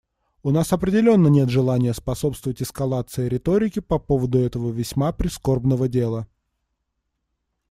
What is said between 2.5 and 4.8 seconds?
эскалации риторики по поводу этого